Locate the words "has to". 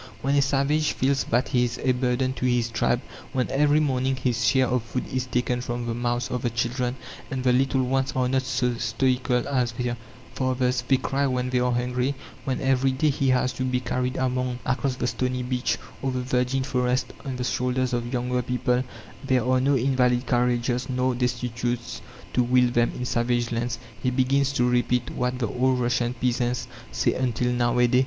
13.29-13.63